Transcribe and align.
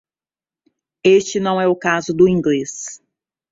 Este 1.05 1.39
não 1.39 1.61
é 1.61 1.67
o 1.67 1.75
caso 1.75 2.11
do 2.11 2.27
inglês. 2.27 2.99